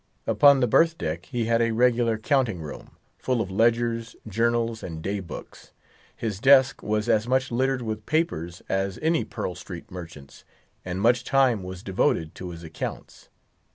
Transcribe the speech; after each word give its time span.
Upon 0.25 0.61
the 0.61 0.67
berth 0.67 0.97
deck 0.97 1.27
he 1.27 1.45
had 1.45 1.61
a 1.61 1.73
regular 1.73 2.17
counting 2.17 2.59
room, 2.59 2.97
full 3.19 3.39
of 3.39 3.51
ledgers, 3.51 4.15
journals, 4.27 4.81
and 4.81 4.99
day 4.99 5.19
books. 5.19 5.73
His 6.15 6.39
desk 6.39 6.81
was 6.81 7.07
as 7.07 7.27
much 7.27 7.51
littered 7.51 7.83
with 7.83 8.07
papers 8.07 8.63
as 8.67 8.97
any 9.03 9.23
Pearl 9.23 9.53
Street 9.53 9.91
merchant's, 9.91 10.43
and 10.83 10.99
much 10.99 11.23
time 11.23 11.61
was 11.61 11.83
devoted 11.83 12.33
to 12.33 12.49
his 12.49 12.63
accounts. 12.63 13.29